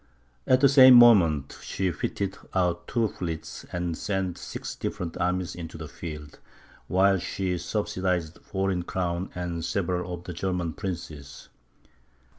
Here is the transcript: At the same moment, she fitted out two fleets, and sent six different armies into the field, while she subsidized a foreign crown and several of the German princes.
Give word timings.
At 0.47 0.61
the 0.61 0.67
same 0.67 0.95
moment, 0.95 1.59
she 1.61 1.91
fitted 1.91 2.35
out 2.55 2.87
two 2.87 3.07
fleets, 3.07 3.67
and 3.71 3.95
sent 3.95 4.35
six 4.35 4.73
different 4.75 5.15
armies 5.17 5.53
into 5.53 5.77
the 5.77 5.87
field, 5.87 6.39
while 6.87 7.19
she 7.19 7.55
subsidized 7.59 8.37
a 8.37 8.39
foreign 8.39 8.81
crown 8.81 9.29
and 9.35 9.63
several 9.63 10.11
of 10.11 10.23
the 10.23 10.33
German 10.33 10.73
princes. 10.73 11.49